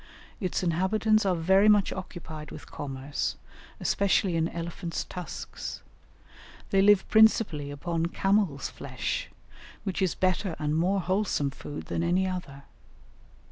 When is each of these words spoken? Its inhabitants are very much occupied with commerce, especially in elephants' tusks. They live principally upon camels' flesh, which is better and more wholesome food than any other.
Its 0.39 0.63
inhabitants 0.63 1.27
are 1.27 1.35
very 1.35 1.69
much 1.69 1.93
occupied 1.93 2.49
with 2.49 2.71
commerce, 2.71 3.35
especially 3.79 4.35
in 4.35 4.47
elephants' 4.49 5.03
tusks. 5.03 5.83
They 6.71 6.81
live 6.81 7.07
principally 7.07 7.69
upon 7.69 8.07
camels' 8.07 8.67
flesh, 8.67 9.29
which 9.83 10.01
is 10.01 10.15
better 10.15 10.55
and 10.57 10.75
more 10.75 11.01
wholesome 11.01 11.51
food 11.51 11.85
than 11.85 12.01
any 12.01 12.25
other. 12.25 12.63